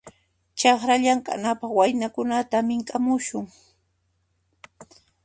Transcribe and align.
Chakra 0.59 0.95
llamk'anapaq 1.03 1.71
waynakunata 1.77 2.57
mink'amusun. 2.69 3.45